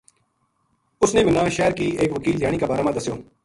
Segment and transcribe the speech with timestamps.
[1.01, 3.15] اُس نے مَنا شہر گی ایک وکیل دھیانی کا بارا ما دَسیو